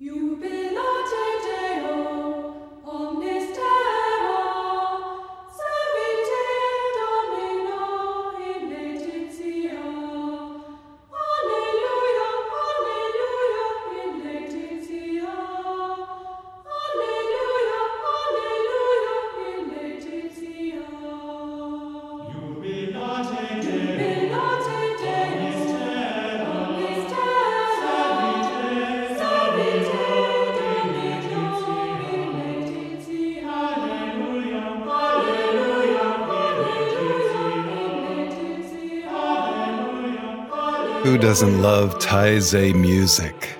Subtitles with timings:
[0.00, 0.79] Who
[41.20, 43.50] doesn't love Taizé music?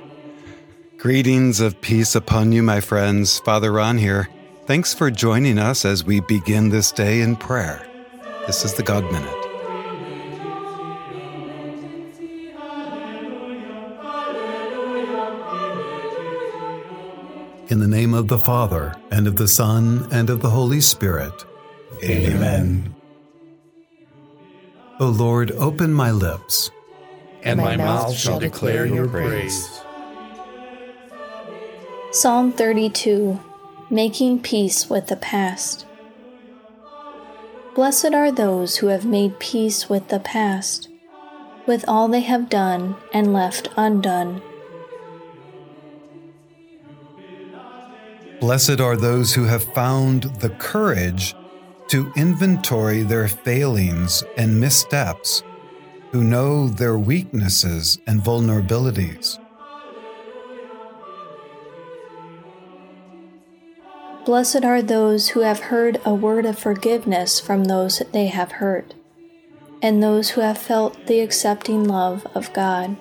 [0.96, 3.38] Greetings of peace upon you, my friends.
[3.40, 4.30] Father Ron here.
[4.64, 7.86] Thanks for joining us as we begin this day in prayer.
[8.46, 9.36] This is the God Minute.
[17.68, 21.44] In the name of the Father, and of the Son, and of the Holy Spirit.
[22.02, 22.94] Amen.
[24.98, 26.70] O Lord, open my lips
[27.42, 29.80] and my mouth shall declare your praise.
[32.12, 33.38] Psalm 32
[33.88, 35.86] Making Peace with the Past.
[37.74, 40.88] Blessed are those who have made peace with the past,
[41.66, 44.42] with all they have done and left undone.
[48.40, 51.34] Blessed are those who have found the courage
[51.88, 55.42] to inventory their failings and missteps
[56.12, 59.38] who know their weaknesses and vulnerabilities.
[64.24, 68.94] Blessed are those who have heard a word of forgiveness from those they have hurt,
[69.80, 72.96] and those who have felt the accepting love of God.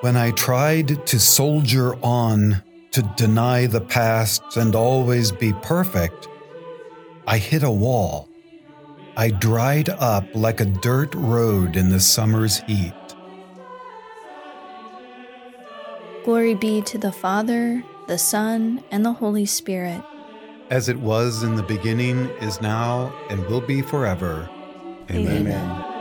[0.00, 6.28] When I tried to soldier on to deny the past and always be perfect,
[7.26, 8.28] I hit a wall.
[9.16, 12.92] I dried up like a dirt road in the summer's heat.
[16.24, 20.02] Glory be to the Father, the Son, and the Holy Spirit.
[20.70, 24.48] As it was in the beginning, is now, and will be forever.
[25.10, 25.46] Amen.
[25.46, 25.93] Amen.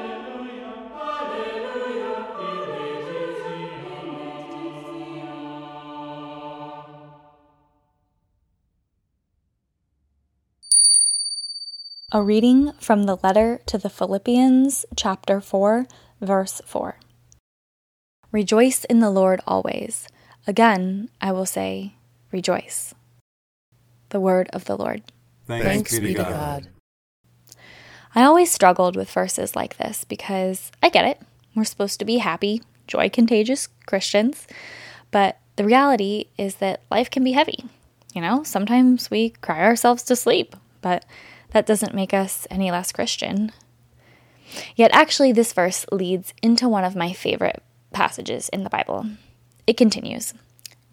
[12.15, 15.87] A reading from the letter to the Philippians, chapter 4,
[16.21, 16.99] verse 4.
[18.31, 20.07] Rejoice in the Lord always.
[20.45, 21.95] Again, I will say,
[22.31, 22.93] rejoice.
[24.09, 25.01] The word of the Lord.
[25.47, 26.29] Thanks, Thanks be to God.
[26.29, 26.67] God.
[28.13, 31.19] I always struggled with verses like this because I get it.
[31.55, 34.45] We're supposed to be happy, joy contagious Christians.
[35.09, 37.65] But the reality is that life can be heavy.
[38.13, 41.05] You know, sometimes we cry ourselves to sleep, but
[41.53, 43.51] that doesn't make us any less Christian.
[44.75, 49.05] Yet, actually, this verse leads into one of my favorite passages in the Bible.
[49.65, 50.33] It continues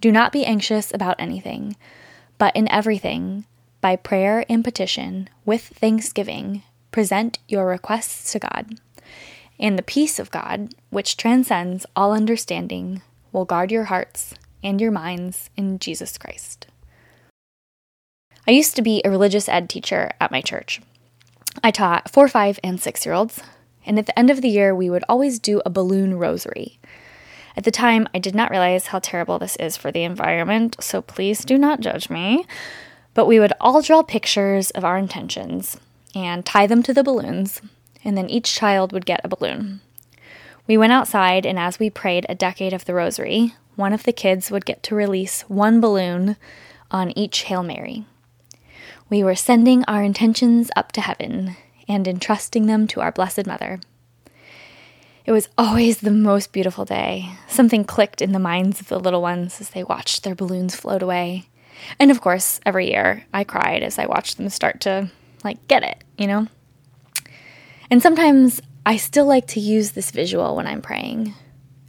[0.00, 1.76] Do not be anxious about anything,
[2.38, 3.44] but in everything,
[3.80, 8.78] by prayer and petition, with thanksgiving, present your requests to God.
[9.58, 14.90] And the peace of God, which transcends all understanding, will guard your hearts and your
[14.90, 16.66] minds in Jesus Christ.
[18.46, 20.80] I used to be a religious ed teacher at my church.
[21.62, 23.42] I taught four, five, and six year olds,
[23.84, 26.78] and at the end of the year, we would always do a balloon rosary.
[27.56, 31.02] At the time, I did not realize how terrible this is for the environment, so
[31.02, 32.46] please do not judge me.
[33.12, 35.76] But we would all draw pictures of our intentions
[36.14, 37.60] and tie them to the balloons,
[38.04, 39.80] and then each child would get a balloon.
[40.66, 44.12] We went outside, and as we prayed a decade of the rosary, one of the
[44.12, 46.36] kids would get to release one balloon
[46.90, 48.04] on each Hail Mary.
[49.10, 51.56] We were sending our intentions up to heaven
[51.88, 53.80] and entrusting them to our Blessed Mother.
[55.26, 57.30] It was always the most beautiful day.
[57.48, 61.02] Something clicked in the minds of the little ones as they watched their balloons float
[61.02, 61.48] away.
[61.98, 65.10] And of course, every year I cried as I watched them start to,
[65.42, 66.46] like, get it, you know?
[67.90, 71.34] And sometimes I still like to use this visual when I'm praying,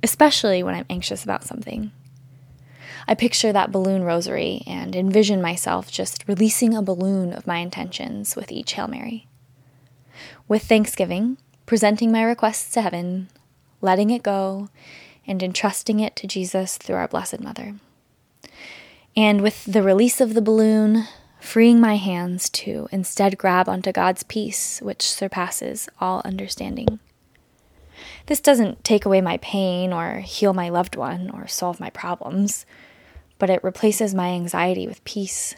[0.01, 1.91] especially when I'm anxious about something.
[3.07, 8.36] I picture that balloon rosary and envision myself just releasing a balloon of my intentions
[8.36, 9.27] with each Hail Mary.
[10.48, 13.30] With thanksgiving, presenting my requests to heaven,
[13.81, 14.69] letting it go,
[15.25, 17.75] and entrusting it to Jesus through our Blessed Mother.
[19.15, 21.06] And with the release of the balloon,
[21.39, 27.00] freeing my hands to instead grab onto God's peace, which surpasses all understanding.
[28.27, 32.65] This doesn't take away my pain or heal my loved one or solve my problems,
[33.41, 35.55] but it replaces my anxiety with peace,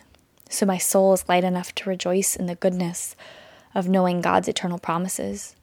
[0.49, 3.13] so my soul is light enough to rejoice in the goodness
[3.75, 5.53] of knowing God's eternal promises,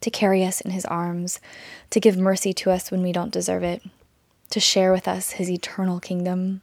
[0.00, 1.40] to carry us in His arms,
[1.90, 3.82] to give mercy to us when we don't deserve it,
[4.48, 6.62] to share with us His eternal kingdom.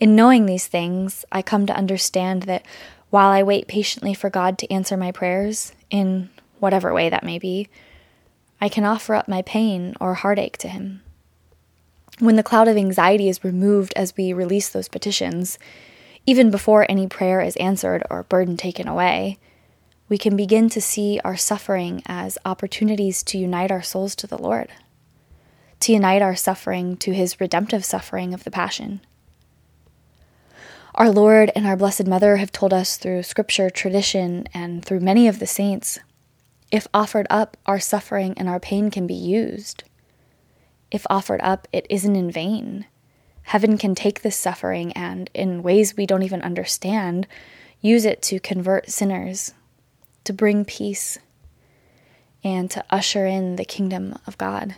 [0.00, 2.64] In knowing these things, I come to understand that
[3.10, 7.38] while I wait patiently for God to answer my prayers, in whatever way that may
[7.38, 7.68] be,
[8.62, 11.02] I can offer up my pain or heartache to Him.
[12.20, 15.58] When the cloud of anxiety is removed as we release those petitions,
[16.26, 19.38] even before any prayer is answered or burden taken away,
[20.08, 24.38] we can begin to see our suffering as opportunities to unite our souls to the
[24.38, 24.70] Lord,
[25.80, 29.00] to unite our suffering to His redemptive suffering of the Passion.
[30.94, 35.26] Our Lord and our Blessed Mother have told us through scripture, tradition, and through many
[35.26, 35.98] of the saints
[36.74, 39.84] if offered up, our suffering and our pain can be used.
[40.90, 42.86] If offered up, it isn't in vain.
[43.42, 47.26] Heaven can take this suffering and, in ways we don't even understand,
[47.80, 49.52] use it to convert sinners,
[50.24, 51.18] to bring peace,
[52.42, 54.76] and to usher in the kingdom of God.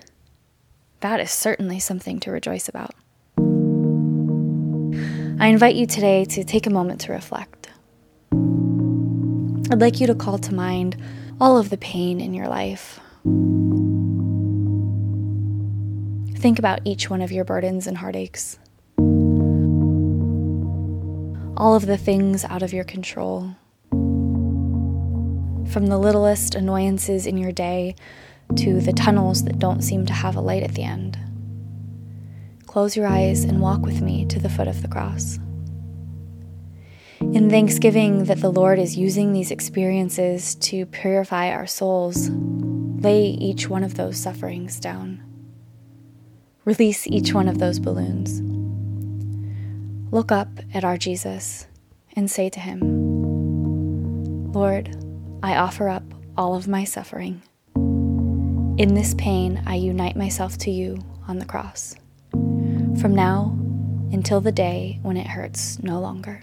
[1.00, 2.94] That is certainly something to rejoice about.
[5.38, 7.68] I invite you today to take a moment to reflect.
[9.70, 10.96] I'd like you to call to mind
[11.40, 12.98] all of the pain in your life.
[16.46, 18.60] Think about each one of your burdens and heartaches.
[21.56, 23.56] All of the things out of your control.
[23.90, 27.96] From the littlest annoyances in your day
[28.54, 31.18] to the tunnels that don't seem to have a light at the end.
[32.66, 35.40] Close your eyes and walk with me to the foot of the cross.
[37.20, 43.68] In thanksgiving that the Lord is using these experiences to purify our souls, lay each
[43.68, 45.24] one of those sufferings down.
[46.66, 48.42] Release each one of those balloons.
[50.12, 51.68] Look up at our Jesus
[52.16, 54.96] and say to him, Lord,
[55.44, 56.02] I offer up
[56.36, 57.40] all of my suffering.
[57.76, 60.98] In this pain, I unite myself to you
[61.28, 61.94] on the cross.
[62.32, 63.56] From now
[64.10, 66.42] until the day when it hurts no longer.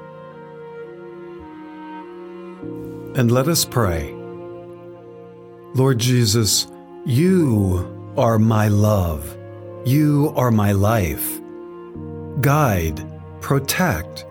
[3.15, 4.13] And let us pray.
[5.73, 6.67] Lord Jesus,
[7.05, 9.37] you are my love.
[9.85, 11.39] You are my life.
[12.41, 13.03] Guide,
[13.41, 14.25] protect,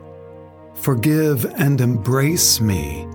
[0.74, 3.06] forgive, and embrace me.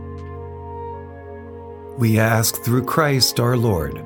[1.98, 3.98] We ask through Christ our Lord.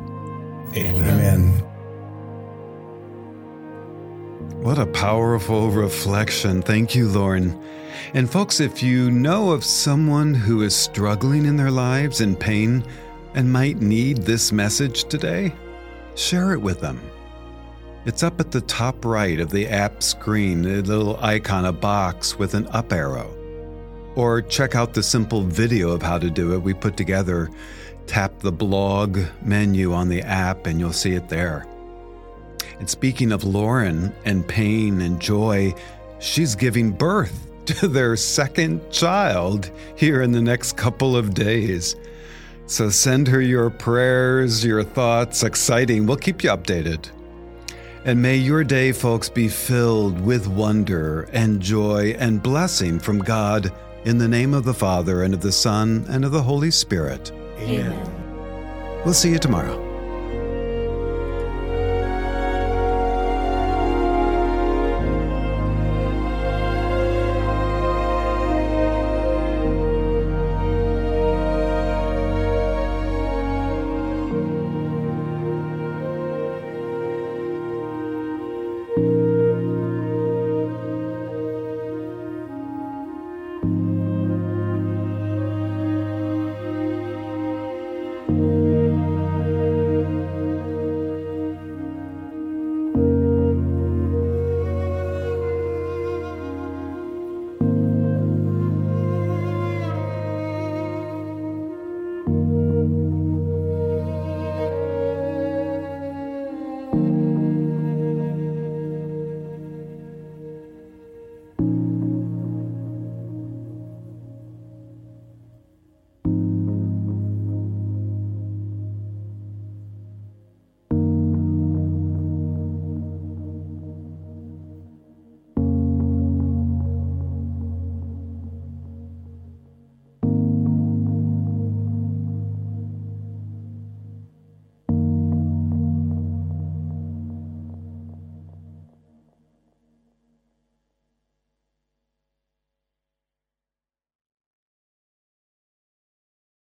[0.75, 1.65] Amen.
[4.61, 6.61] What a powerful reflection.
[6.61, 7.57] Thank you, Lauren.
[8.13, 12.83] And, folks, if you know of someone who is struggling in their lives in pain
[13.35, 15.53] and might need this message today,
[16.15, 16.99] share it with them.
[18.05, 22.37] It's up at the top right of the app screen, a little icon, a box
[22.37, 23.33] with an up arrow.
[24.15, 27.49] Or check out the simple video of how to do it we put together.
[28.07, 31.65] Tap the blog menu on the app and you'll see it there.
[32.79, 35.73] And speaking of Lauren and pain and joy,
[36.19, 41.95] she's giving birth to their second child here in the next couple of days.
[42.65, 45.43] So send her your prayers, your thoughts.
[45.43, 46.05] Exciting.
[46.05, 47.09] We'll keep you updated.
[48.05, 53.73] And may your day, folks, be filled with wonder and joy and blessing from God
[54.05, 57.31] in the name of the Father and of the Son and of the Holy Spirit.
[57.57, 59.01] Amen.
[59.03, 59.88] We'll see you tomorrow.